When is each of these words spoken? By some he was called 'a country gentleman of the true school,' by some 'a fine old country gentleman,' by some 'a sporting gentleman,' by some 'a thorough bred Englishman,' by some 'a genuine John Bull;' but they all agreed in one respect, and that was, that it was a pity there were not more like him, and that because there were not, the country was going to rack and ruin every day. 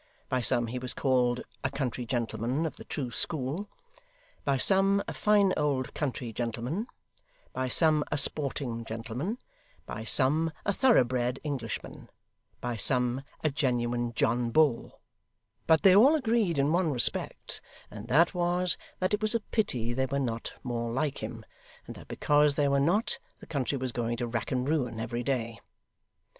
By 0.29 0.41
some 0.41 0.65
he 0.65 0.79
was 0.79 0.95
called 0.95 1.43
'a 1.63 1.69
country 1.69 2.07
gentleman 2.07 2.65
of 2.65 2.77
the 2.77 2.83
true 2.83 3.11
school,' 3.11 3.69
by 4.43 4.57
some 4.57 5.03
'a 5.07 5.13
fine 5.13 5.53
old 5.55 5.93
country 5.93 6.33
gentleman,' 6.33 6.87
by 7.53 7.67
some 7.67 8.03
'a 8.11 8.17
sporting 8.17 8.83
gentleman,' 8.83 9.37
by 9.85 10.03
some 10.03 10.51
'a 10.65 10.73
thorough 10.73 11.03
bred 11.03 11.39
Englishman,' 11.43 12.09
by 12.59 12.75
some 12.77 13.21
'a 13.43 13.51
genuine 13.51 14.11
John 14.15 14.49
Bull;' 14.49 14.99
but 15.67 15.83
they 15.83 15.95
all 15.95 16.15
agreed 16.15 16.57
in 16.57 16.71
one 16.71 16.91
respect, 16.91 17.61
and 17.91 18.07
that 18.07 18.33
was, 18.33 18.79
that 18.97 19.13
it 19.13 19.21
was 19.21 19.35
a 19.35 19.39
pity 19.51 19.93
there 19.93 20.07
were 20.07 20.17
not 20.17 20.53
more 20.63 20.91
like 20.91 21.21
him, 21.21 21.45
and 21.85 21.95
that 21.95 22.07
because 22.07 22.55
there 22.55 22.71
were 22.71 22.79
not, 22.79 23.19
the 23.39 23.45
country 23.45 23.77
was 23.77 23.91
going 23.91 24.17
to 24.17 24.25
rack 24.25 24.51
and 24.51 24.67
ruin 24.67 24.99
every 24.99 25.21
day. 25.21 25.59